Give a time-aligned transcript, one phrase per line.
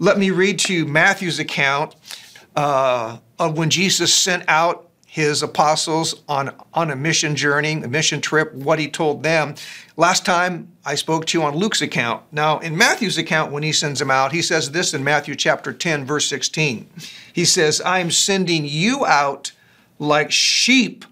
[0.00, 1.96] Let me read to you Matthew's account
[2.54, 8.20] uh, of when Jesus sent out his apostles on, on a mission journey, a mission
[8.20, 9.54] trip, what he told them.
[9.96, 12.22] Last time I spoke to you on Luke's account.
[12.30, 15.72] Now, in Matthew's account, when he sends them out, he says this in Matthew chapter
[15.72, 16.88] 10, verse 16.
[17.32, 19.50] He says, I am sending you out
[19.98, 21.04] like sheep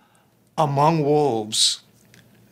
[0.57, 1.81] among wolves.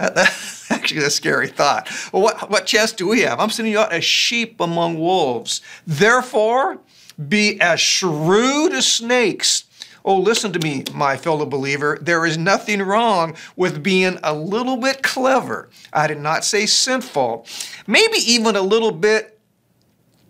[0.84, 1.90] Actually a scary thought.
[2.12, 3.40] Well, what, what chance do we have?
[3.40, 5.62] I'm sending you out as sheep among wolves.
[5.86, 6.78] Therefore,
[7.26, 9.64] be as shrewd as snakes.
[10.04, 11.96] Oh, listen to me, my fellow believer.
[12.02, 15.70] There is nothing wrong with being a little bit clever.
[15.90, 17.46] I did not say sinful.
[17.86, 19.40] Maybe even a little bit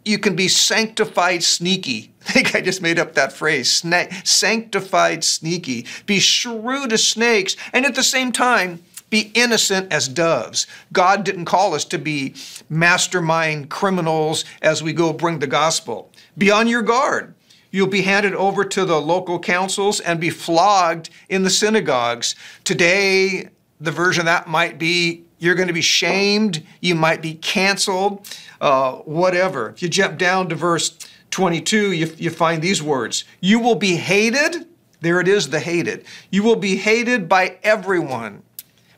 [0.04, 2.12] you can be sanctified sneaky.
[2.28, 3.82] I think I just made up that phrase,
[4.22, 5.86] sanctified sneaky.
[6.06, 8.84] Be shrewd as snakes, and at the same time,
[9.14, 10.66] be innocent as doves.
[10.92, 12.34] God didn't call us to be
[12.68, 16.10] mastermind criminals as we go bring the gospel.
[16.36, 17.32] Be on your guard.
[17.70, 22.34] You'll be handed over to the local councils and be flogged in the synagogues.
[22.64, 27.34] Today, the version of that might be you're going to be shamed, you might be
[27.34, 28.28] canceled,
[28.60, 29.68] uh, whatever.
[29.68, 30.98] If you jump down to verse
[31.30, 34.66] 22, you, you find these words You will be hated.
[35.02, 36.04] There it is, the hated.
[36.32, 38.42] You will be hated by everyone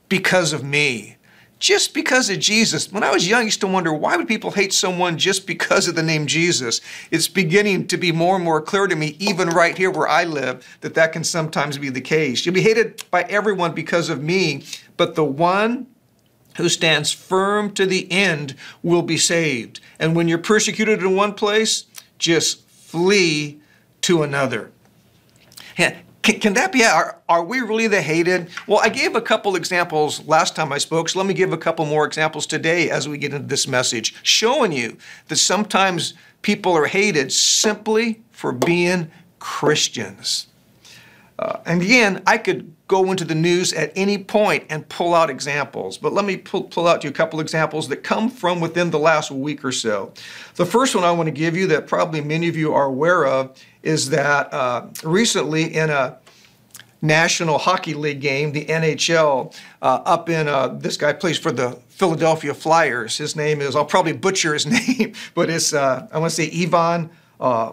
[0.08, 1.16] because of me.
[1.58, 2.92] Just because of Jesus.
[2.92, 5.88] When I was young, I used to wonder why would people hate someone just because
[5.88, 6.82] of the name Jesus?
[7.10, 10.24] It's beginning to be more and more clear to me, even right here where I
[10.24, 12.44] live, that that can sometimes be the case.
[12.44, 14.64] You'll be hated by everyone because of me,
[14.98, 15.86] but the one
[16.56, 19.80] who stands firm to the end will be saved.
[19.98, 21.84] And when you're persecuted in one place,
[22.18, 23.60] just flee
[24.02, 24.70] to another.
[26.26, 28.48] Can, can that be, are, are we really the hated?
[28.66, 31.56] Well, I gave a couple examples last time I spoke, so let me give a
[31.56, 34.96] couple more examples today as we get into this message, showing you
[35.28, 40.48] that sometimes people are hated simply for being Christians.
[41.38, 45.30] Uh, and again, I could go into the news at any point and pull out
[45.30, 48.60] examples, but let me pull, pull out to you a couple examples that come from
[48.60, 50.12] within the last week or so.
[50.54, 53.26] The first one I want to give you that probably many of you are aware
[53.26, 56.18] of is that uh, recently in a
[57.00, 61.78] National Hockey League game, the NHL, uh, up in uh, this guy plays for the
[61.88, 63.16] Philadelphia Flyers.
[63.16, 64.66] His name is I'll probably butcher his
[64.98, 67.72] name, but it's uh, I want to say Ivan uh.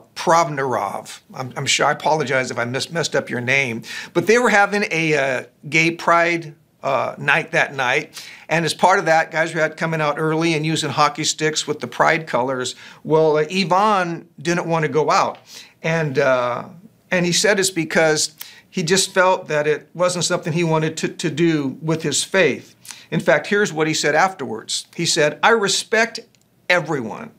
[1.34, 4.50] I'm, I'm, sure I apologize if I mis- messed up your name, but they were
[4.50, 6.54] having a uh, gay pride
[6.84, 8.28] uh, night that night.
[8.50, 11.66] And as part of that, guys were out coming out early and using hockey sticks
[11.66, 12.76] with the pride colors.
[13.04, 15.38] Well, uh, Ivan didn't want to go out.
[15.84, 16.70] And, uh,
[17.12, 18.36] and he said it's because
[18.70, 22.76] he just felt that it wasn't something he wanted to, to do with his faith.
[23.12, 26.22] In fact, here's what he said afterwards He said, I respect
[26.70, 27.32] everyone.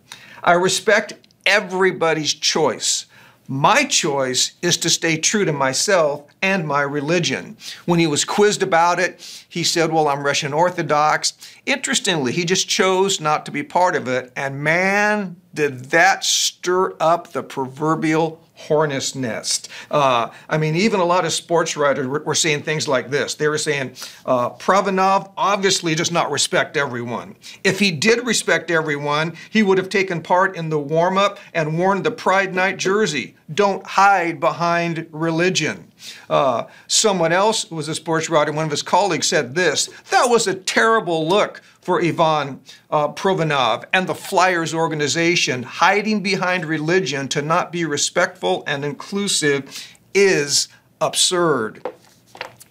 [0.44, 1.14] I respect
[1.46, 3.06] everybody's choice.
[3.46, 7.58] My choice is to stay true to myself and my religion.
[7.84, 11.34] When he was quizzed about it, he said, Well, I'm Russian Orthodox.
[11.66, 14.32] Interestingly, he just chose not to be part of it.
[14.34, 19.68] And man, did that stir up the proverbial hornet's nest.
[19.90, 23.34] Uh, I mean, even a lot of sports writers were, were saying things like this.
[23.34, 23.94] They were saying,
[24.24, 27.36] uh, Provorov obviously does not respect everyone.
[27.64, 31.78] If he did respect everyone, he would have taken part in the warm up and
[31.78, 33.34] worn the Pride Night jersey.
[33.52, 35.90] Don't hide behind religion.
[36.30, 40.46] Uh, someone else was a sports writer, one of his colleagues, said this That was
[40.46, 45.62] a terrible look for Ivan uh, Provorov and the Flyers organization.
[45.62, 50.68] Hiding behind religion to not be respectful and inclusive is
[51.02, 51.86] absurd.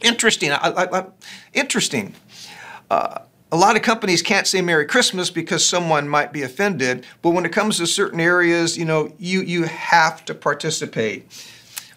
[0.02, 0.52] Interesting.
[0.52, 1.06] I, I, I,
[1.54, 2.16] interesting.
[2.90, 3.20] Uh,
[3.52, 7.46] a lot of companies can't say Merry Christmas because someone might be offended, but when
[7.46, 11.32] it comes to certain areas, you know, you, you have to participate.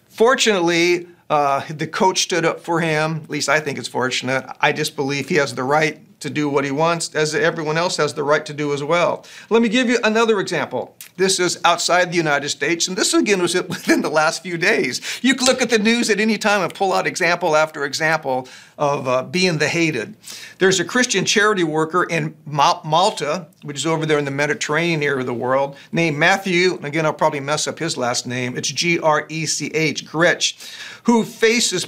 [0.07, 3.21] Fortunately, uh, the coach stood up for him.
[3.23, 4.45] At least I think it's fortunate.
[4.61, 7.97] I just believe he has the right to do what he wants, as everyone else
[7.97, 9.25] has the right to do as well.
[9.49, 10.95] Let me give you another example.
[11.15, 15.19] This is outside the United States, and this again was within the last few days.
[15.21, 18.47] You can look at the news at any time and pull out example after example
[18.77, 20.15] of uh, being the hated.
[20.59, 25.19] There's a Christian charity worker in Malta, which is over there in the Mediterranean area
[25.19, 28.57] of the world, named Matthew, again, I'll probably mess up his last name.
[28.57, 30.73] It's G R E C H, Gretsch,
[31.03, 31.87] who faces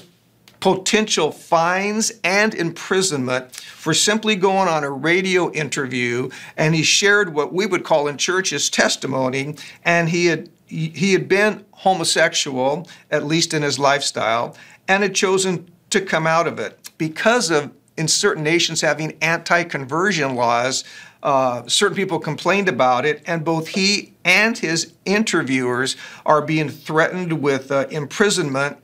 [0.60, 7.54] potential fines and imprisonment for simply going on a radio interview and he shared what
[7.54, 13.26] we would call in church his testimony and he had he had been homosexual at
[13.26, 14.56] least in his lifestyle
[14.88, 16.92] and had chosen to come out of it.
[16.98, 20.84] Because of in certain nations having anti-conversion laws
[21.22, 27.42] uh, certain people complained about it and both he and his interviewers are being threatened
[27.42, 28.78] with uh, imprisonment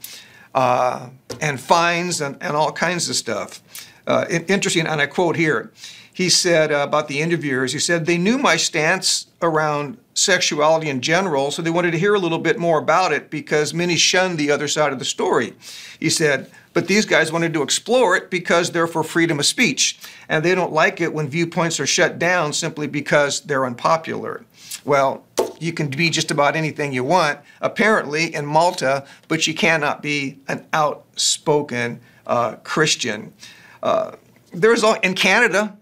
[0.56, 1.10] uh,
[1.42, 3.62] and fines and, and all kinds of stuff.
[4.08, 5.72] Uh, interesting, and I quote here.
[6.14, 11.02] He said uh, about the interviewers, he said, they knew my stance around sexuality in
[11.02, 14.38] general, so they wanted to hear a little bit more about it because many shunned
[14.38, 15.54] the other side of the story.
[16.00, 20.00] He said, but these guys wanted to explore it because they're for freedom of speech,
[20.30, 24.46] and they don't like it when viewpoints are shut down simply because they're unpopular.
[24.86, 25.25] Well,
[25.60, 30.40] you can be just about anything you want, apparently, in Malta, but you cannot be
[30.48, 33.34] an outspoken uh, Christian.
[33.82, 34.16] Uh,
[34.52, 35.78] there's in Canada,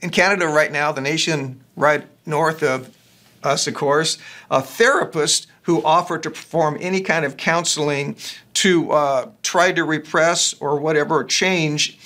[0.00, 2.94] in Canada right now, the nation right north of
[3.42, 4.18] us, of course,
[4.50, 8.16] a therapist who offer to perform any kind of counseling
[8.54, 11.98] to uh, try to repress or whatever change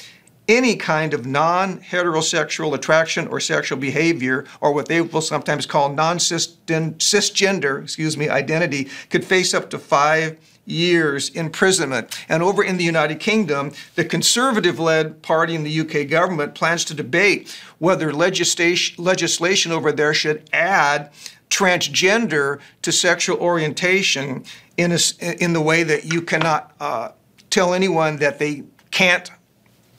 [0.50, 5.92] any kind of non heterosexual attraction or sexual behavior, or what they will sometimes call
[5.92, 10.36] non cisgender, excuse me, identity, could face up to five
[10.66, 12.24] years imprisonment.
[12.28, 16.84] And over in the United Kingdom, the conservative led party in the UK government plans
[16.86, 21.10] to debate whether legislation, legislation over there should add
[21.48, 24.44] transgender to sexual orientation
[24.76, 24.98] in, a,
[25.42, 27.10] in the way that you cannot uh,
[27.50, 29.30] tell anyone that they can't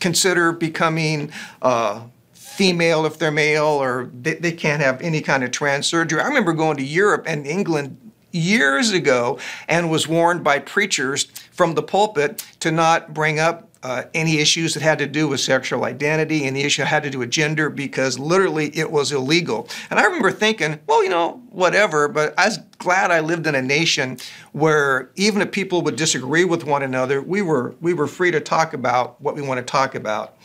[0.02, 1.32] consider becoming
[1.62, 2.04] uh,
[2.34, 6.20] female if they're male or they, they can't have any kind of trans surgery.
[6.20, 7.98] I remember going to Europe and England
[8.32, 14.04] years ago and was warned by preachers from the pulpit to not bring up uh,
[14.14, 17.20] any issues that had to do with sexual identity, any issue that had to do
[17.20, 19.68] with gender, because literally it was illegal.
[19.90, 23.56] And I remember thinking, well, you know, whatever, but I was glad I lived in
[23.56, 24.18] a nation
[24.52, 28.40] where even if people would disagree with one another, we were, we were free to
[28.40, 30.38] talk about what we want to talk about.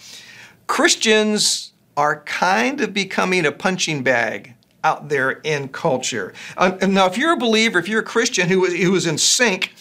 [0.66, 4.54] Christians are kind of becoming a punching bag
[4.84, 6.32] out there in culture.
[6.56, 9.74] Uh, now, if you're a believer, if you're a Christian who, who is in sync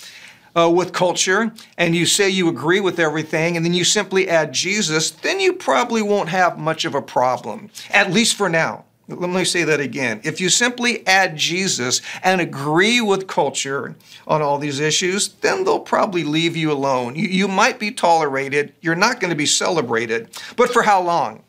[0.55, 4.53] uh, with culture and you say you agree with everything and then you simply add
[4.53, 8.85] Jesus, then you probably won't have much of a problem, at least for now.
[9.07, 10.19] Let me say that again.
[10.23, 15.79] If you simply add Jesus and agree with culture on all these issues, then they'll
[15.79, 17.15] probably leave you alone.
[17.15, 21.43] You, you might be tolerated, you're not going to be celebrated, but for how long?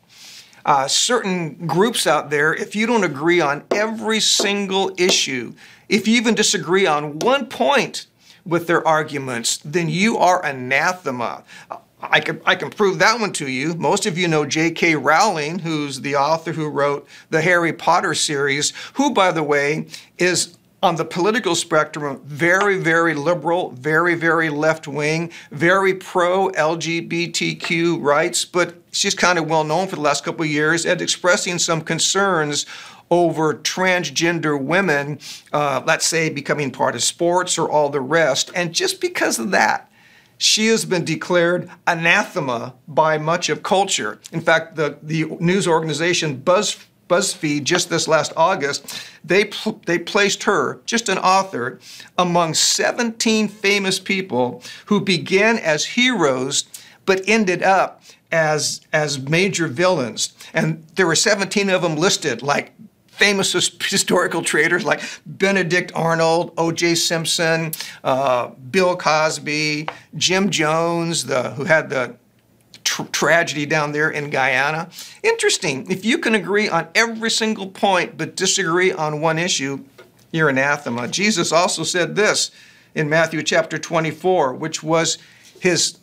[0.67, 5.53] uh, certain groups out there, if you don't agree on every single issue,
[5.87, 8.05] if you even disagree on one point
[8.47, 11.43] with their arguments, then you are anathema.
[11.99, 13.73] I can, I can prove that one to you.
[13.73, 14.95] Most of you know J.K.
[14.95, 20.57] Rowling, who's the author who wrote the Harry Potter series, who, by the way, is
[20.83, 28.45] on the political spectrum, very, very liberal, very, very left wing, very pro LGBTQ rights,
[28.45, 31.81] but she's kind of well known for the last couple of years at expressing some
[31.81, 32.67] concerns
[33.09, 35.19] over transgender women,
[35.53, 38.51] uh, let's say, becoming part of sports or all the rest.
[38.55, 39.91] And just because of that,
[40.37, 44.19] she has been declared anathema by much of culture.
[44.31, 46.77] In fact, the, the news organization Buzz
[47.07, 51.79] BuzzFeed just this last August, they, pl- they placed her, just an author,
[52.17, 56.65] among 17 famous people who began as heroes
[57.05, 60.33] but ended up as, as major villains.
[60.53, 62.73] And there were 17 of them listed, like
[63.17, 66.95] famous historical traders like Benedict Arnold, O.J.
[66.95, 67.71] Simpson,
[68.03, 72.15] uh, Bill Cosby, Jim Jones, the, who had the
[72.83, 74.89] tr- tragedy down there in Guyana.
[75.23, 75.89] Interesting.
[75.89, 79.83] If you can agree on every single point but disagree on one issue,
[80.31, 81.07] you're anathema.
[81.07, 82.51] Jesus also said this
[82.93, 85.17] in Matthew chapter 24, which was
[85.59, 85.97] his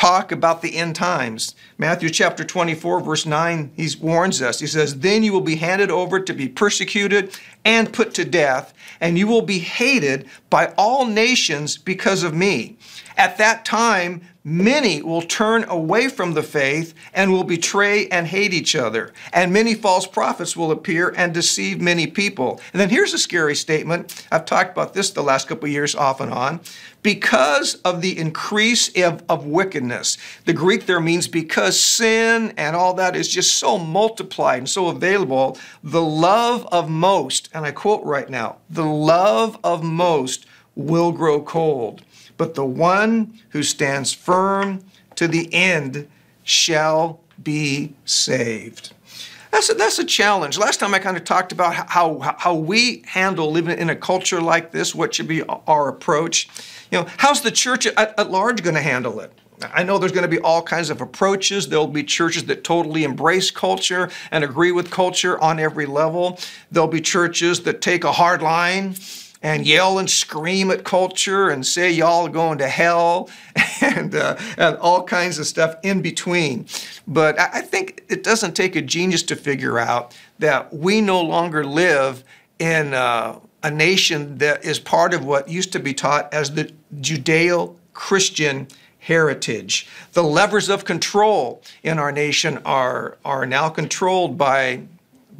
[0.00, 1.54] talk about the end times.
[1.76, 4.58] Matthew chapter 24, verse 9, he warns us.
[4.58, 8.72] He says, Then you will be handed over to be persecuted and put to death,
[9.02, 12.78] and you will be hated by all nations because of me.
[13.16, 18.54] At that time, many will turn away from the faith and will betray and hate
[18.54, 19.12] each other.
[19.32, 22.60] And many false prophets will appear and deceive many people.
[22.72, 24.26] And then here's a scary statement.
[24.30, 26.60] I've talked about this the last couple of years off and on.
[27.02, 32.92] Because of the increase of, of wickedness, the Greek there means because sin and all
[32.94, 38.04] that is just so multiplied and so available, the love of most, and I quote
[38.04, 40.44] right now, the love of most
[40.76, 42.02] will grow cold
[42.40, 44.82] but the one who stands firm
[45.14, 46.08] to the end
[46.42, 48.94] shall be saved.
[49.50, 50.56] That's a, that's a challenge.
[50.56, 54.40] Last time I kind of talked about how, how we handle living in a culture
[54.40, 56.48] like this, what should be our approach.
[56.90, 59.30] You know, how's the church at, at large going to handle it?
[59.74, 61.68] I know there's going to be all kinds of approaches.
[61.68, 66.38] There'll be churches that totally embrace culture and agree with culture on every level.
[66.70, 68.94] There'll be churches that take a hard line
[69.42, 73.30] and yell and scream at culture and say y'all are going to hell
[73.80, 76.66] and, uh, and all kinds of stuff in between.
[77.06, 81.64] But I think it doesn't take a genius to figure out that we no longer
[81.64, 82.22] live
[82.58, 86.72] in uh, a nation that is part of what used to be taught as the
[87.00, 88.68] Judeo Christian
[89.00, 89.88] heritage.
[90.12, 94.82] The levers of control in our nation are, are now controlled by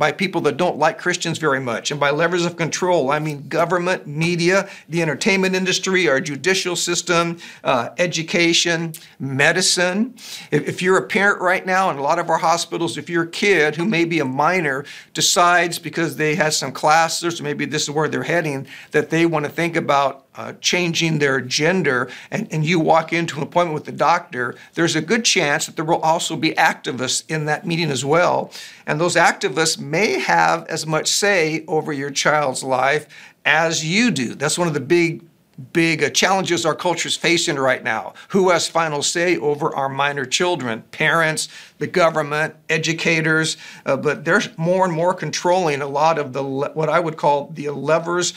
[0.00, 1.90] by people that don't like Christians very much.
[1.90, 7.36] And by levers of control, I mean government, media, the entertainment industry, our judicial system,
[7.64, 10.14] uh, education, medicine.
[10.50, 13.26] If, if you're a parent right now in a lot of our hospitals, if your
[13.26, 17.82] kid who may be a minor decides because they have some classes or maybe this
[17.82, 22.48] is where they're heading, that they want to think about uh, changing their gender and,
[22.50, 25.84] and you walk into an appointment with the doctor, there's a good chance that there
[25.84, 28.50] will also be activists in that meeting as well.
[28.86, 33.06] And those activists may have as much say over your child's life
[33.44, 34.34] as you do.
[34.34, 35.24] That's one of the big
[35.72, 38.14] big uh, challenges our culture is facing right now.
[38.28, 40.82] Who has final say over our minor children?
[40.90, 46.42] Parents, the government, educators, uh, but they're more and more controlling a lot of the
[46.42, 48.32] what I would call the levers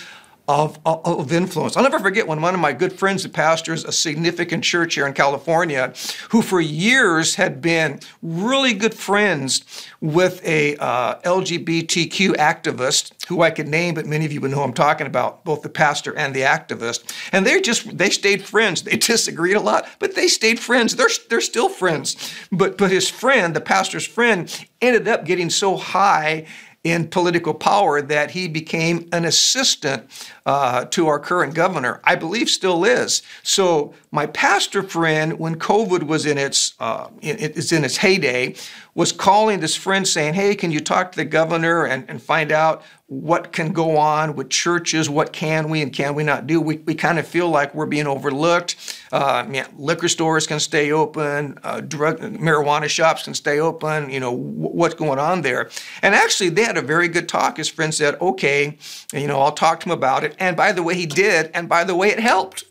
[0.47, 1.77] of, of, influence.
[1.77, 5.07] I'll never forget when one of my good friends that pastors a significant church here
[5.07, 5.93] in California,
[6.29, 13.51] who for years had been really good friends with a uh, LGBTQ activist who I
[13.51, 16.13] could name, but many of you would know who I'm talking about, both the pastor
[16.17, 17.09] and the activist.
[17.31, 18.81] And they just they stayed friends.
[18.81, 20.97] They disagreed a lot, but they stayed friends.
[20.97, 22.33] They're they're still friends.
[22.51, 26.47] But but his friend, the pastor's friend, ended up getting so high
[26.83, 30.03] in political power that he became an assistant
[30.45, 32.01] uh, to our current governor.
[32.03, 33.21] I believe still is.
[33.41, 38.55] So my pastor friend, when COVID was in its uh, it's in its heyday,
[38.95, 42.51] was calling this friend saying, "Hey, can you talk to the governor and, and find
[42.51, 42.83] out
[43.21, 45.09] what can go on with churches?
[45.09, 46.59] What can we and can we not do?
[46.59, 48.97] We, we kind of feel like we're being overlooked.
[49.11, 54.09] Uh, yeah, liquor stores can stay open, uh, drug marijuana shops can stay open.
[54.09, 55.69] You know what's going on there?
[56.01, 57.57] And actually, they had a very good talk.
[57.57, 58.77] His friend said, "Okay,
[59.13, 61.51] you know, I'll talk to him about it." And by the way, he did.
[61.53, 62.63] And by the way, it helped.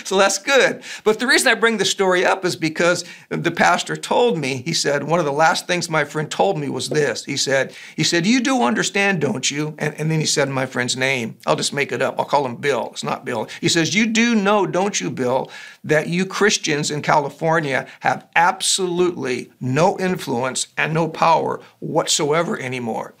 [0.06, 0.82] so that's good.
[1.04, 4.62] But the reason I bring the story up is because the pastor told me.
[4.64, 7.24] He said one of the last things my friend told me was this.
[7.24, 10.66] He said, "He said you do understand, don't you?" And, and then he said my
[10.66, 11.36] friend's name.
[11.46, 12.18] I'll just make it up.
[12.18, 12.90] I'll call him Bill.
[12.92, 13.48] It's not Bill.
[13.60, 15.50] He says, You do know, don't you, Bill,
[15.84, 23.14] that you Christians in California have absolutely no influence and no power whatsoever anymore.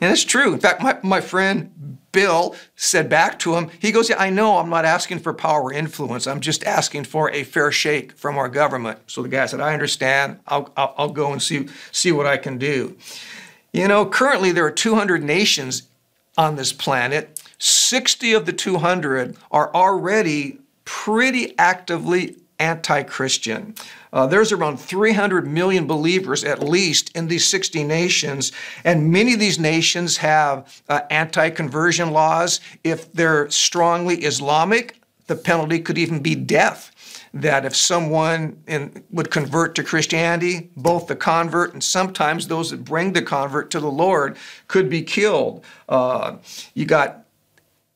[0.00, 0.52] And it's true.
[0.52, 4.56] In fact, my, my friend Bill said back to him, he goes, yeah, I know
[4.56, 6.26] I'm not asking for power or influence.
[6.26, 9.00] I'm just asking for a fair shake from our government.
[9.06, 10.40] So the guy said, I understand.
[10.48, 12.96] I'll, I'll, I'll go and see, see what I can do.
[13.70, 15.82] You know, currently there are 200 nations
[16.38, 17.38] on this planet.
[17.58, 23.74] 60 of the 200 are already pretty actively anti Christian.
[24.12, 28.52] Uh, there's around 300 million believers, at least, in these 60 nations,
[28.84, 32.60] and many of these nations have uh, anti conversion laws.
[32.84, 36.92] If they're strongly Islamic, the penalty could even be death
[37.40, 42.84] that if someone in, would convert to Christianity, both the convert and sometimes those that
[42.84, 44.36] bring the convert to the Lord
[44.68, 45.64] could be killed.
[45.88, 46.36] Uh,
[46.74, 47.26] you got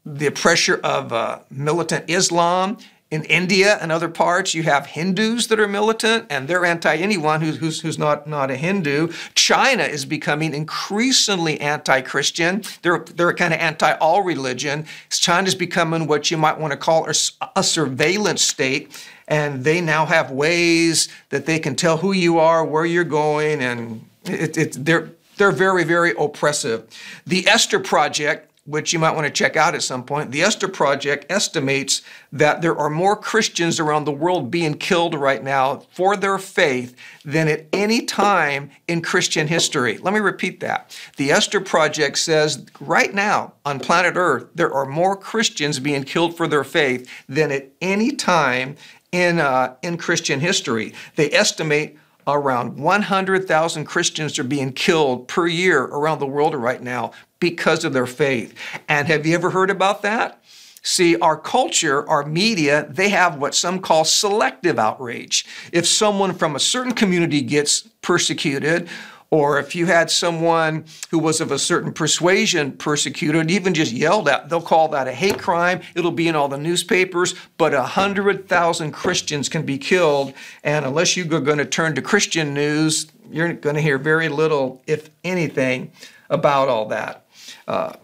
[0.04, 2.78] the pressure of uh, militant Islam.
[3.10, 7.40] In India and other parts, you have Hindus that are militant and they're anti anyone
[7.40, 9.08] who's, who's, who's not, not a Hindu.
[9.34, 12.62] China is becoming increasingly anti Christian.
[12.82, 14.86] They're, they're kind of anti all religion.
[15.10, 17.14] China's becoming what you might want to call a,
[17.56, 18.92] a surveillance state
[19.30, 23.62] and they now have ways that they can tell who you are, where you're going,
[23.62, 26.84] and it, it, they're they're very very oppressive.
[27.26, 30.30] The Esther Project which you might want to check out at some point.
[30.30, 35.42] The Esther Project estimates that there are more Christians around the world being killed right
[35.42, 39.98] now for their faith than at any time in Christian history.
[39.98, 40.96] Let me repeat that.
[41.16, 46.36] The Esther Project says right now on planet Earth, there are more Christians being killed
[46.36, 48.76] for their faith than at any time
[49.10, 50.94] in, uh, in Christian history.
[51.16, 51.98] They estimate
[52.28, 57.10] around 100,000 Christians are being killed per year around the world right now
[57.40, 58.54] because of their faith.
[58.88, 60.40] And have you ever heard about that?
[60.82, 65.44] See, our culture, our media, they have what some call selective outrage.
[65.72, 68.88] If someone from a certain community gets persecuted,
[69.30, 74.28] or if you had someone who was of a certain persuasion persecuted, even just yelled
[74.28, 75.80] at, they'll call that a hate crime.
[75.94, 80.32] It'll be in all the newspapers, but a hundred thousand Christians can be killed,
[80.64, 84.82] and unless you're going to turn to Christian news, you're going to hear very little,
[84.86, 85.92] if anything,
[86.28, 87.26] about all that.
[87.66, 87.94] Uh,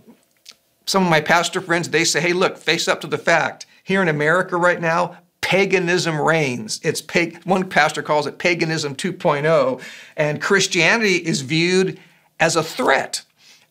[0.87, 3.67] some of my pastor friends, they say, hey, look, face up to the fact.
[3.83, 6.81] Here in America right now, paganism reigns.
[6.83, 9.81] It's pag- one pastor calls it paganism 2.0,
[10.17, 12.01] and Christianity is viewed
[12.41, 13.23] as a threat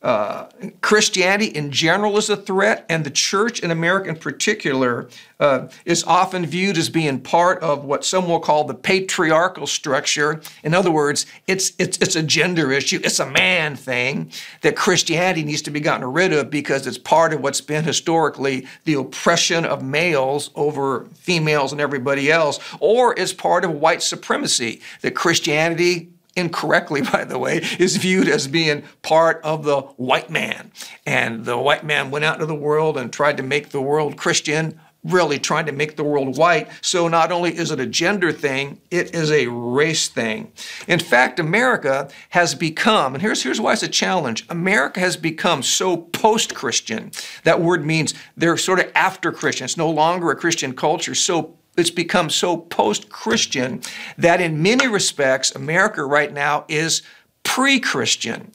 [0.05, 0.47] uh,
[0.81, 5.09] Christianity in general is a threat, and the church in America in particular
[5.39, 10.41] uh, is often viewed as being part of what some will call the patriarchal structure.
[10.63, 14.31] In other words, it's, it's, it's a gender issue, it's a man thing
[14.61, 18.67] that Christianity needs to be gotten rid of because it's part of what's been historically
[18.83, 24.81] the oppression of males over females and everybody else, or it's part of white supremacy
[25.01, 30.71] that Christianity incorrectly, by the way, is viewed as being part of the white man.
[31.05, 34.17] And the white man went out into the world and tried to make the world
[34.17, 36.67] Christian, really trying to make the world white.
[36.81, 40.51] So not only is it a gender thing, it is a race thing.
[40.87, 45.61] In fact, America has become, and here's, here's why it's a challenge America has become
[45.61, 47.11] so post Christian.
[47.43, 49.65] That word means they're sort of after Christian.
[49.65, 53.81] It's no longer a Christian culture, so it's become so post Christian
[54.17, 57.01] that in many respects, America right now is
[57.43, 58.51] pre Christian.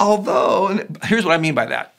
[0.00, 1.94] Although, here's what I mean by that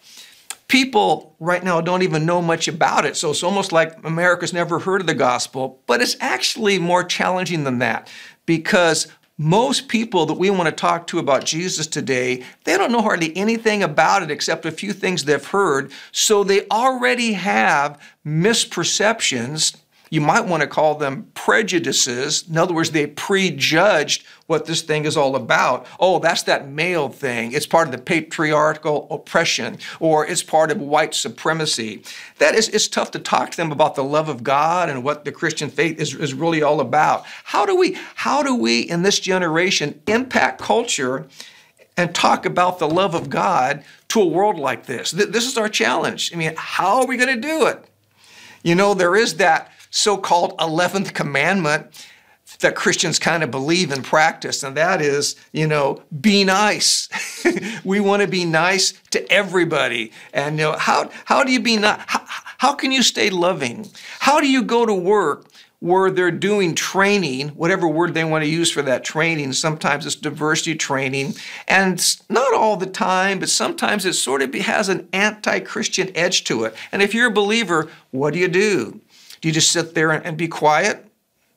[0.68, 3.16] people right now don't even know much about it.
[3.16, 7.64] So it's almost like America's never heard of the gospel, but it's actually more challenging
[7.64, 8.12] than that
[8.46, 13.02] because most people that we want to talk to about Jesus today, they don't know
[13.02, 15.92] hardly anything about it except a few things they've heard.
[16.12, 19.76] So they already have misperceptions
[20.16, 22.46] you might want to call them prejudices.
[22.50, 25.86] In other words, they prejudged what this thing is all about.
[26.00, 27.52] Oh, that's that male thing.
[27.52, 32.02] It's part of the patriarchal oppression, or it's part of white supremacy.
[32.38, 35.26] That is, it's tough to talk to them about the love of God and what
[35.26, 37.26] the Christian faith is, is really all about.
[37.44, 41.28] How do we, how do we in this generation impact culture
[41.98, 45.12] and talk about the love of God to a world like this?
[45.12, 46.34] This is our challenge.
[46.34, 47.84] I mean, how are we going to do it?
[48.64, 52.06] You know, there is that so called 11th commandment
[52.60, 57.10] that Christians kind of believe and practice, and that is, you know, be nice.
[57.84, 60.12] we want to be nice to everybody.
[60.34, 62.02] And you know, how how do you be nice?
[62.08, 62.26] How,
[62.58, 63.90] how can you stay loving?
[64.20, 65.48] How do you go to work
[65.80, 69.54] where they're doing training, whatever word they want to use for that training?
[69.54, 71.36] Sometimes it's diversity training,
[71.68, 76.66] and not all the time, but sometimes it sort of has an anti-Christian edge to
[76.66, 76.76] it.
[76.92, 79.02] And if you're a believer, what do you do?
[79.46, 81.06] Do you just sit there and, be quiet?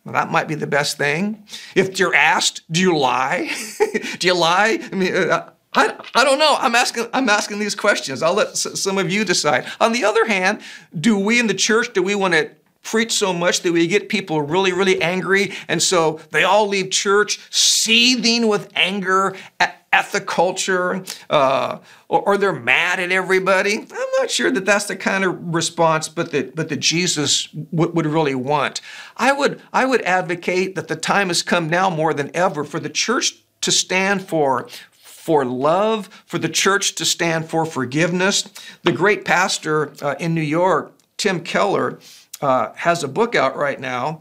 [0.05, 1.47] Well, that might be the best thing.
[1.75, 3.51] If you're asked, do you lie?
[4.19, 4.79] do you lie?
[4.93, 6.55] I mean, uh, I, I don't know.
[6.59, 8.23] I'm asking, I'm asking these questions.
[8.23, 9.65] I'll let some of you decide.
[9.81, 10.61] On the other hand,
[11.01, 12.51] do we in the church, do we want to
[12.83, 15.55] preach so much that we get people really, really angry?
[15.67, 22.21] And so they all leave church seething with anger at, at the culture, uh, or,
[22.21, 23.79] or, they're mad at everybody.
[23.79, 27.91] I'm not sure that that's the kind of response, but that but that Jesus w-
[27.93, 28.81] would really want.
[29.17, 32.79] I would I would advocate that the time has come now more than ever for
[32.79, 38.49] the church to stand for for love, for the church to stand for forgiveness.
[38.83, 41.99] The great pastor uh, in New York, Tim Keller,
[42.41, 44.21] uh, has a book out right now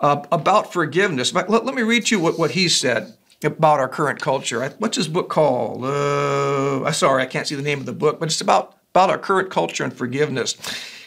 [0.00, 1.34] uh, about forgiveness.
[1.34, 3.14] Let, let, me read you what, what he said
[3.46, 4.68] about our current culture.
[4.78, 5.84] What's his book called?
[5.84, 9.18] Uh, sorry, I can't see the name of the book, but it's about, about our
[9.18, 10.56] current culture and forgiveness.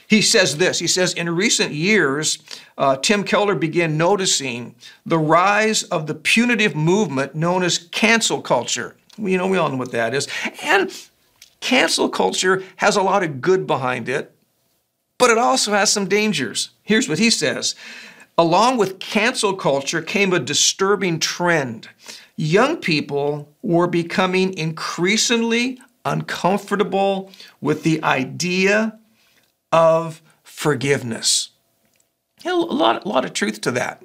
[0.07, 2.39] He says this He says, In recent years,
[2.77, 4.75] uh, Tim Keller began noticing
[5.05, 8.95] the rise of the punitive movement known as cancel culture.
[9.17, 10.27] You know, we all know what that is.
[10.63, 10.91] And
[11.59, 14.33] cancel culture has a lot of good behind it,
[15.17, 16.69] but it also has some dangers.
[16.81, 17.75] Here's what he says
[18.39, 21.89] Along with cancel culture came a disturbing trend.
[22.39, 28.97] Young people were becoming increasingly uncomfortable with the idea
[29.73, 31.49] of forgiveness.
[32.41, 34.01] You know, a lot, a lot of truth to that.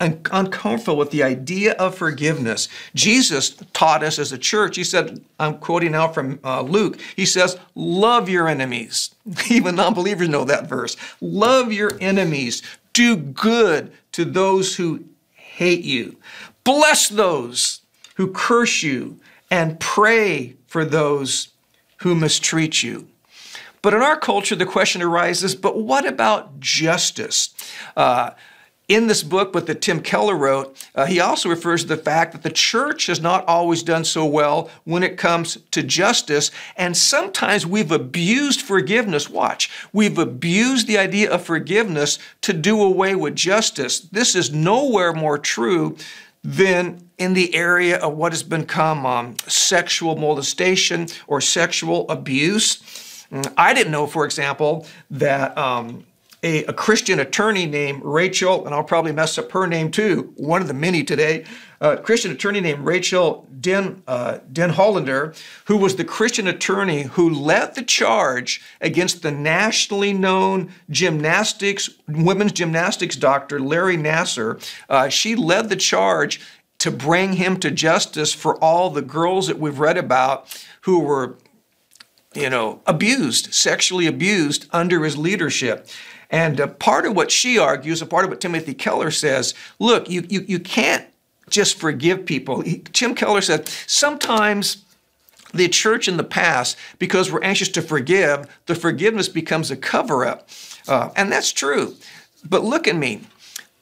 [0.00, 2.68] Un- uncomfortable with the idea of forgiveness.
[2.96, 7.24] Jesus taught us as a church, he said, I'm quoting now from uh, Luke, he
[7.24, 9.14] says, Love your enemies.
[9.48, 10.96] Even non believers know that verse.
[11.20, 12.60] Love your enemies.
[12.92, 15.04] Do good to those who
[15.36, 16.16] hate you.
[16.64, 17.80] Bless those
[18.16, 19.18] who curse you
[19.50, 21.48] and pray for those
[21.98, 23.08] who mistreat you.
[23.82, 27.52] But in our culture, the question arises but what about justice?
[27.96, 28.30] Uh,
[28.88, 32.32] in this book, but that Tim Keller wrote, uh, he also refers to the fact
[32.32, 36.50] that the church has not always done so well when it comes to justice.
[36.76, 39.30] And sometimes we've abused forgiveness.
[39.30, 44.00] Watch, we've abused the idea of forgiveness to do away with justice.
[44.00, 45.96] This is nowhere more true
[46.44, 53.26] than in the area of what has become um, sexual molestation or sexual abuse.
[53.30, 55.56] Mm, I didn't know, for example, that.
[55.56, 56.04] Um,
[56.44, 60.60] a, a, Christian attorney named Rachel, and I'll probably mess up her name too, one
[60.60, 61.44] of the many today,
[61.82, 67.74] a Christian attorney named Rachel Den, uh, Denhollander, who was the Christian attorney who led
[67.74, 74.64] the charge against the nationally known gymnastics, women's gymnastics doctor, Larry Nassar.
[74.88, 76.40] Uh, she led the charge
[76.78, 81.36] to bring him to justice for all the girls that we've read about who were
[82.34, 85.88] you know, abused, sexually abused under his leadership.
[86.30, 90.08] And uh, part of what she argues, a part of what Timothy Keller says, look,
[90.08, 91.06] you, you, you can't
[91.52, 92.64] just forgive people.
[92.92, 94.84] Tim Keller said sometimes
[95.54, 100.24] the church in the past, because we're anxious to forgive, the forgiveness becomes a cover
[100.24, 100.48] up.
[100.88, 101.94] Uh, and that's true.
[102.48, 103.20] But look at me.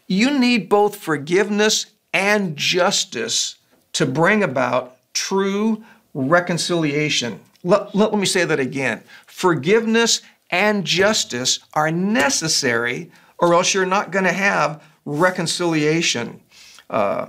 [0.06, 3.56] You need both forgiveness and justice
[3.92, 7.38] to bring about true reconciliation.
[7.62, 9.02] Let, let, let me say that again.
[9.26, 16.40] Forgiveness and justice are necessary, or else you're not going to have reconciliation.
[16.88, 17.26] Uh,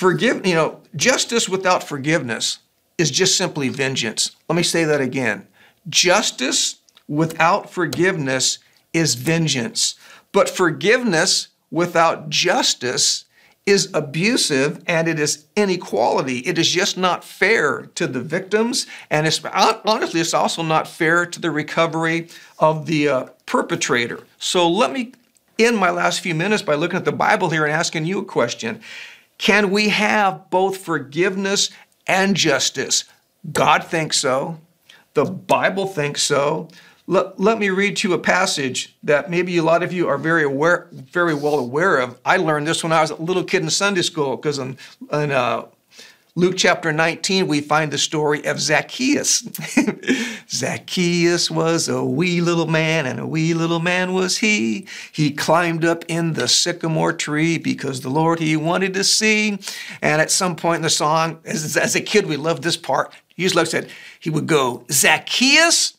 [0.00, 2.60] forgive, you know, justice without forgiveness
[2.96, 4.34] is just simply vengeance.
[4.48, 5.46] Let me say that again.
[5.90, 8.60] Justice without forgiveness
[8.94, 9.96] is vengeance,
[10.32, 13.26] but forgiveness without justice
[13.66, 16.38] is abusive and it is inequality.
[16.38, 21.26] It is just not fair to the victims, and it's honestly, it's also not fair
[21.26, 24.20] to the recovery of the uh, perpetrator.
[24.38, 25.12] So let me
[25.58, 28.24] end my last few minutes by looking at the Bible here and asking you a
[28.24, 28.80] question.
[29.40, 31.70] Can we have both forgiveness
[32.06, 33.04] and justice?
[33.50, 34.60] God thinks so.
[35.14, 36.68] The Bible thinks so.
[37.06, 40.18] Let, let me read to you a passage that maybe a lot of you are
[40.18, 42.20] very aware, very well aware of.
[42.22, 44.76] I learned this when I was a little kid in Sunday school because in,
[45.10, 45.64] in uh,
[46.36, 49.42] Luke chapter 19, we find the story of Zacchaeus.
[50.48, 54.86] Zacchaeus was a wee little man, and a wee little man was he.
[55.10, 59.58] He climbed up in the sycamore tree because the Lord he wanted to see.
[60.02, 63.12] And at some point in the song, as, as a kid, we loved this part.
[63.34, 63.90] He usually said,
[64.20, 65.94] he would go, Zacchaeus,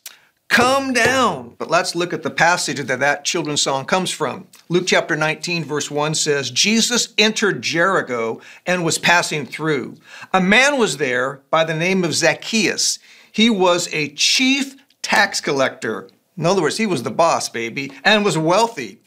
[0.52, 1.54] Come down.
[1.56, 4.46] But let's look at the passage that that children's song comes from.
[4.68, 9.96] Luke chapter 19, verse 1 says, Jesus entered Jericho and was passing through.
[10.34, 12.98] A man was there by the name of Zacchaeus.
[13.32, 16.10] He was a chief tax collector.
[16.36, 19.00] In other words, he was the boss, baby, and was wealthy.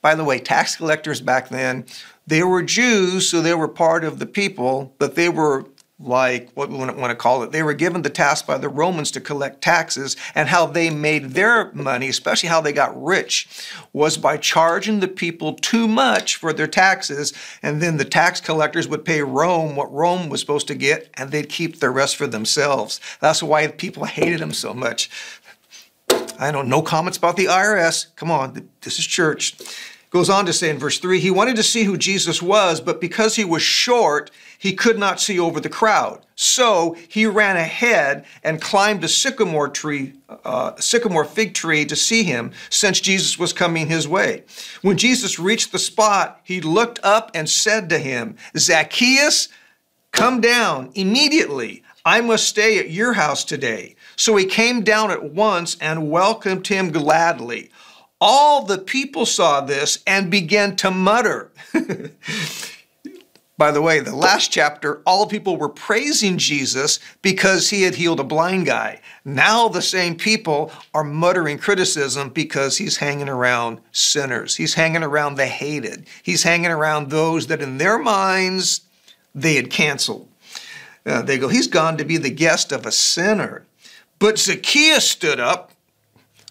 [0.00, 1.84] By the way, tax collectors back then,
[2.26, 5.66] they were Jews, so they were part of the people, but they were
[5.98, 7.52] like what we want to call it.
[7.52, 11.30] They were given the task by the Romans to collect taxes, and how they made
[11.30, 13.48] their money, especially how they got rich,
[13.92, 17.32] was by charging the people too much for their taxes,
[17.62, 21.30] and then the tax collectors would pay Rome what Rome was supposed to get, and
[21.30, 23.00] they'd keep the rest for themselves.
[23.20, 25.08] That's why people hated them so much.
[26.38, 28.14] I don't know, no comments about the IRS.
[28.16, 29.56] Come on, this is church.
[30.10, 33.00] Goes on to say in verse 3 he wanted to see who Jesus was, but
[33.00, 36.20] because he was short, he could not see over the crowd.
[36.36, 40.12] So he ran ahead and climbed a sycamore tree,
[40.44, 44.44] uh, sycamore fig tree to see him, since Jesus was coming his way.
[44.82, 49.48] When Jesus reached the spot, he looked up and said to him, Zacchaeus,
[50.12, 51.82] come down immediately.
[52.04, 53.96] I must stay at your house today.
[54.14, 57.70] So he came down at once and welcomed him gladly.
[58.20, 61.50] All the people saw this and began to mutter.
[63.58, 68.20] By the way, the last chapter, all people were praising Jesus because he had healed
[68.20, 69.00] a blind guy.
[69.24, 74.56] Now the same people are muttering criticism because he's hanging around sinners.
[74.56, 76.06] He's hanging around the hated.
[76.22, 78.82] He's hanging around those that in their minds
[79.34, 80.28] they had canceled.
[81.06, 83.64] Uh, they go, he's gone to be the guest of a sinner.
[84.18, 85.72] But Zacchaeus stood up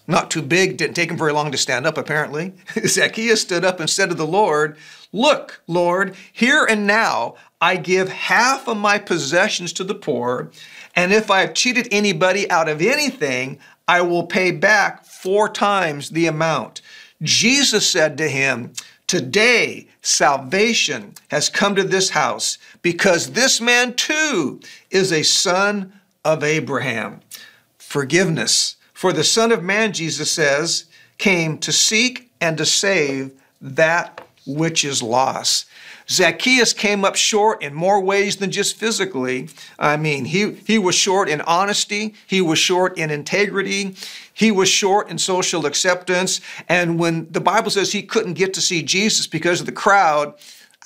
[0.06, 2.52] not too big, didn't take him very long to stand up, apparently.
[2.86, 4.76] Zacchaeus stood up and said to the Lord,
[5.12, 10.50] Look, Lord, here and now I give half of my possessions to the poor,
[10.94, 16.10] and if I have cheated anybody out of anything, I will pay back four times
[16.10, 16.82] the amount.
[17.22, 18.72] Jesus said to him,
[19.06, 25.92] Today salvation has come to this house because this man too is a son
[26.24, 27.20] of Abraham.
[27.78, 30.86] Forgiveness for the Son of Man, Jesus says,
[31.18, 33.30] came to seek and to save
[33.60, 35.66] that which is lost.
[36.08, 39.50] Zacchaeus came up short in more ways than just physically.
[39.78, 43.96] I mean, he, he was short in honesty, he was short in integrity,
[44.32, 46.40] he was short in social acceptance.
[46.66, 50.32] And when the Bible says he couldn't get to see Jesus because of the crowd,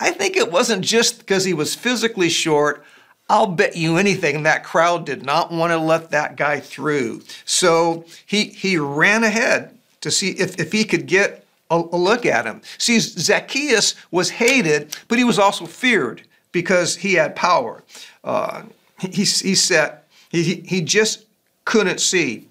[0.01, 2.85] I think it wasn't just because he was physically short.
[3.31, 7.23] I'll bet you anything that crowd did not want to let that guy through.
[7.45, 12.27] So he, he ran ahead to see if, if he could get a, a look
[12.27, 12.61] at him.
[12.77, 17.85] See, Zacchaeus was hated, but he was also feared because he had power.
[18.25, 18.65] Uh,
[18.99, 21.25] he, he said he, he just
[21.65, 22.49] couldn't see.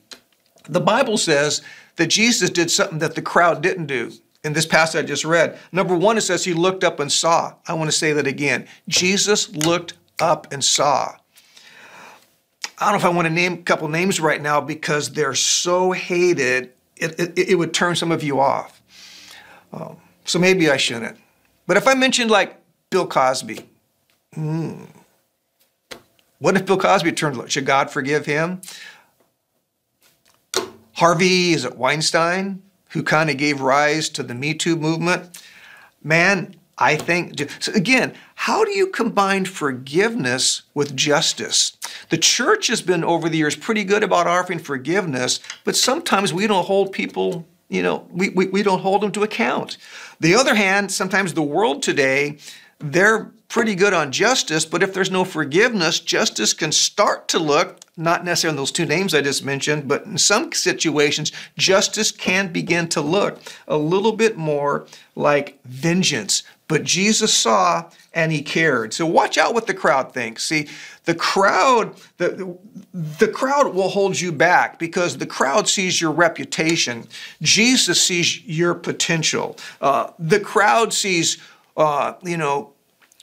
[0.69, 1.61] The Bible says
[1.97, 4.13] that Jesus did something that the crowd didn't do.
[4.45, 7.53] In this passage I just read, number one, it says he looked up and saw.
[7.67, 8.65] I want to say that again.
[8.87, 11.15] Jesus looked up and saw.
[12.77, 15.35] I don't know if I want to name a couple names right now because they're
[15.35, 18.81] so hated, it, it, it would turn some of you off.
[19.73, 21.17] Um, so maybe I shouldn't.
[21.67, 22.57] But if I mentioned like
[22.89, 23.59] Bill Cosby,
[24.33, 24.85] hmm,
[26.39, 27.51] what if Bill Cosby turned.
[27.51, 28.61] Should God forgive him?
[30.93, 35.41] Harvey, is it Weinstein, who kind of gave rise to the Me Too movement?
[36.03, 41.75] Man, I think, so again, how do you combine forgiveness with justice?
[42.09, 46.47] The church has been over the years pretty good about offering forgiveness, but sometimes we
[46.47, 49.77] don't hold people you know, we, we, we don't hold them to account.
[50.19, 52.39] The other hand, sometimes the world today,
[52.79, 57.79] they're pretty good on justice, but if there's no forgiveness, justice can start to look,
[57.95, 62.51] not necessarily in those two names I just mentioned, but in some situations, justice can
[62.51, 66.43] begin to look a little bit more like vengeance.
[66.69, 68.93] But Jesus saw and he cared.
[68.93, 70.45] So watch out what the crowd thinks.
[70.45, 70.67] See,
[71.05, 72.57] the crowd, the,
[72.93, 77.07] the crowd will hold you back because the crowd sees your reputation.
[77.41, 79.57] Jesus sees your potential.
[79.81, 81.39] Uh, the crowd sees,
[81.75, 82.71] uh, you know,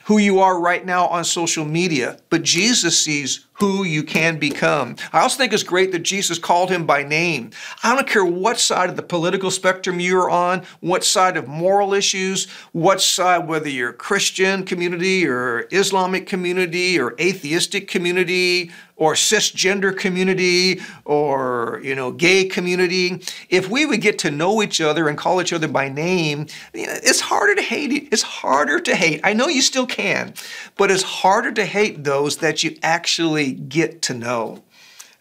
[0.07, 4.97] who you are right now on social media, but Jesus sees who you can become.
[5.13, 7.51] I also think it's great that Jesus called him by name.
[7.83, 11.95] I don't care what side of the political spectrum you're on, what side of moral
[11.95, 19.97] issues, what side, whether you're Christian community or Islamic community or atheistic community or cisgender
[19.97, 25.19] community or you know gay community if we would get to know each other and
[25.19, 29.49] call each other by name it's harder to hate it's harder to hate i know
[29.49, 30.33] you still can
[30.77, 34.63] but it's harder to hate those that you actually get to know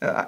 [0.01, 0.25] uh,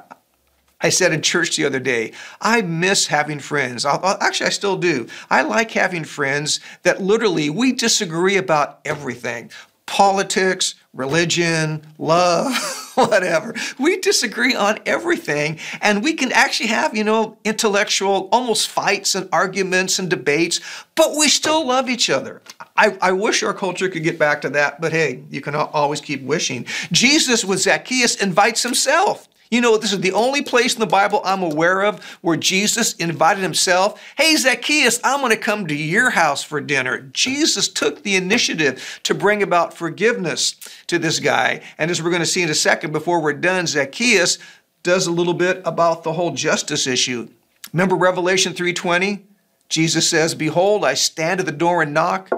[0.79, 3.83] I said in church the other day, I miss having friends.
[3.83, 5.07] Actually, I still do.
[5.29, 9.51] I like having friends that literally we disagree about everything
[9.87, 12.53] politics, religion, love,
[13.05, 13.53] whatever.
[13.77, 19.29] We disagree on everything, and we can actually have, you know, intellectual, almost fights and
[19.31, 20.59] arguments and debates,
[20.95, 22.41] but we still love each other.
[22.75, 26.01] I, I wish our culture could get back to that, but hey, you can always
[26.01, 26.65] keep wishing.
[26.91, 29.27] Jesus with Zacchaeus invites himself.
[29.49, 32.93] You know, this is the only place in the Bible I'm aware of where Jesus
[32.95, 34.01] invited himself.
[34.17, 36.99] Hey, Zacchaeus, I'm going to come to your house for dinner.
[37.13, 40.55] Jesus took the initiative to bring about forgiveness
[40.87, 41.61] to this guy.
[41.77, 44.37] And as we're going to see in a second, before we're done, Zacchaeus
[44.83, 47.29] does a little bit about the whole justice issue.
[47.73, 49.23] Remember Revelation 3:20?
[49.69, 52.29] Jesus says, "Behold, I stand at the door and knock."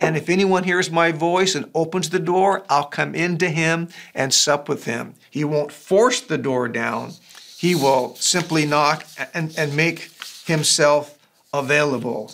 [0.00, 4.32] And if anyone hears my voice and opens the door, I'll come into him and
[4.32, 5.14] sup with him.
[5.30, 7.12] He won't force the door down.
[7.58, 10.10] He will simply knock and, and make
[10.44, 11.18] himself
[11.52, 12.32] available.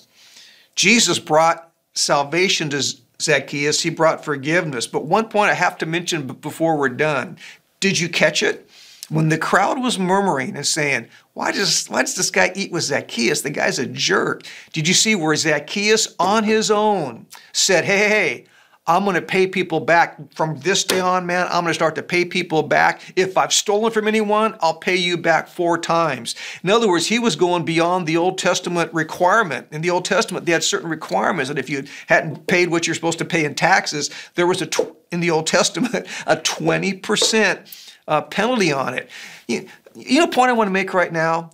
[0.74, 2.82] Jesus brought salvation to
[3.20, 4.86] Zacchaeus, he brought forgiveness.
[4.86, 7.36] But one point I have to mention before we're done
[7.80, 8.68] did you catch it?
[9.10, 12.84] When the crowd was murmuring and saying, why does, why does this guy eat with
[12.84, 13.42] Zacchaeus?
[13.42, 14.44] The guy's a jerk.
[14.72, 18.44] Did you see where Zacchaeus on his own said, hey, hey,
[18.86, 21.46] I'm going to pay people back from this day on, man.
[21.46, 23.02] I'm going to start to pay people back.
[23.14, 26.34] If I've stolen from anyone, I'll pay you back four times.
[26.64, 29.68] In other words, he was going beyond the Old Testament requirement.
[29.70, 32.94] In the Old Testament, they had certain requirements that if you hadn't paid what you're
[32.94, 34.68] supposed to pay in taxes, there was a
[35.12, 35.94] in the Old Testament
[36.26, 39.08] a 20% uh, penalty on it.
[39.46, 41.50] You, you know, point I want to make right now.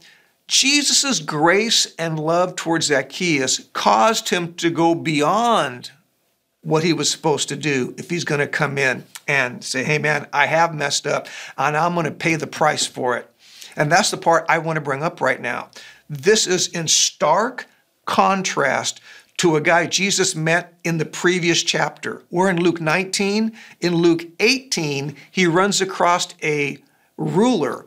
[0.49, 5.91] Jesus' grace and love towards Zacchaeus caused him to go beyond
[6.63, 9.99] what he was supposed to do if he's going to come in and say, hey,
[9.99, 11.27] man, I have messed up
[11.59, 13.29] and I'm going to pay the price for it.
[13.77, 15.71] And that's the part I want to bring up right now.
[16.09, 17.67] This is in stark
[18.05, 19.01] contrast
[19.39, 22.23] to a guy Jesus met in the previous chapter.
[22.31, 23.53] We're in Luke 19.
[23.81, 26.79] In Luke 18, he runs across a
[27.17, 27.87] ruler.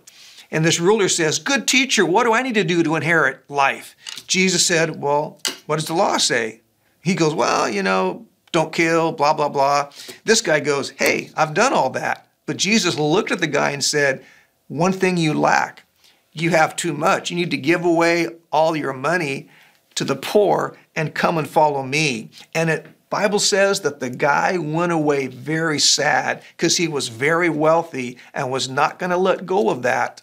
[0.52, 3.96] And this ruler says, Good teacher, what do I need to do to inherit life?
[4.28, 6.62] Jesus said, Well, what does the law say?
[7.04, 9.92] He goes, Well, you know, don't kill, blah, blah, blah.
[10.26, 12.28] This guy goes, Hey, I've done all that.
[12.46, 14.26] But Jesus looked at the guy and said,
[14.68, 15.84] One thing you lack.
[16.32, 17.30] You have too much.
[17.30, 19.50] You need to give away all your money
[19.96, 22.30] to the poor and come and follow me.
[22.54, 27.50] And it Bible says that the guy went away very sad because he was very
[27.50, 30.22] wealthy and was not going to let go of that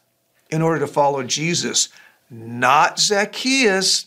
[0.51, 1.89] in order to follow Jesus.
[2.31, 4.07] Not Zacchaeus.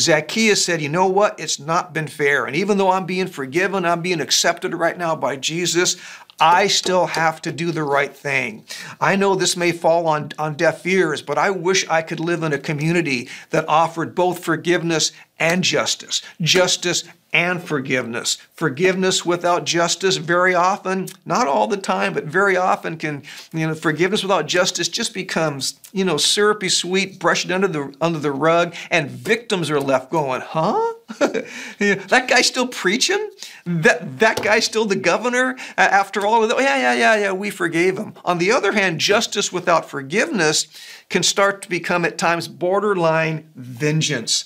[0.00, 1.38] Zacchaeus said, You know what?
[1.38, 2.46] It's not been fair.
[2.46, 5.96] And even though I'm being forgiven, I'm being accepted right now by Jesus,
[6.40, 8.64] I still have to do the right thing.
[8.98, 12.42] I know this may fall on, on deaf ears, but I wish I could live
[12.42, 16.22] in a community that offered both forgiveness and justice.
[16.40, 18.36] Justice and forgiveness.
[18.54, 23.74] Forgiveness without justice, very often, not all the time, but very often can, you know,
[23.74, 28.74] forgiveness without justice just becomes, you know, syrupy sweet, brushed under the under the rug,
[28.90, 30.94] and victims are left going, huh?
[31.18, 33.30] that guy's still preaching?
[33.66, 36.58] That that guy's still the governor uh, after all of that?
[36.60, 38.14] Yeah, yeah, yeah, yeah, we forgave him.
[38.24, 40.68] On the other hand, justice without forgiveness
[41.08, 44.44] can start to become at times borderline vengeance.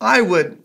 [0.00, 0.62] I would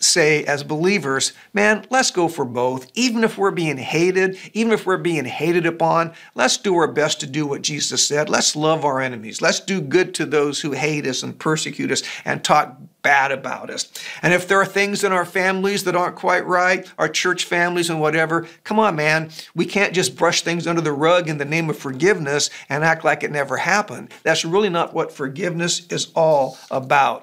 [0.00, 2.90] say as believers, man, let's go for both.
[2.94, 7.20] Even if we're being hated, even if we're being hated upon, let's do our best
[7.20, 8.28] to do what Jesus said.
[8.28, 9.42] Let's love our enemies.
[9.42, 13.70] Let's do good to those who hate us and persecute us and talk bad about
[13.70, 13.90] us.
[14.22, 17.90] And if there are things in our families that aren't quite right, our church families
[17.90, 19.30] and whatever, come on, man.
[19.54, 23.04] We can't just brush things under the rug in the name of forgiveness and act
[23.04, 24.12] like it never happened.
[24.24, 27.16] That's really not what forgiveness is all about.